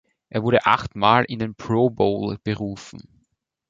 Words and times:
Er 0.29 0.41
wurde 0.41 0.65
achtmal 0.65 1.25
in 1.25 1.37
den 1.37 1.53
Pro 1.53 1.91
Bowl 1.91 2.39
berufen. 2.43 3.03